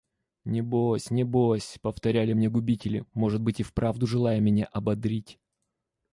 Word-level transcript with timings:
«Не 0.45 0.61
бось, 0.63 1.11
не 1.11 1.23
бось»,– 1.23 1.77
повторяли 1.83 2.33
мне 2.33 2.49
губители, 2.49 3.05
может 3.13 3.39
быть 3.39 3.59
и 3.59 3.63
вправду 3.63 4.07
желая 4.07 4.39
меня 4.39 4.65
ободрить. 4.65 5.39